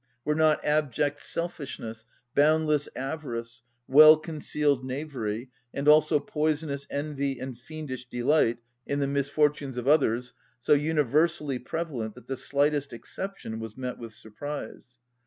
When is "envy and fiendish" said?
6.89-8.05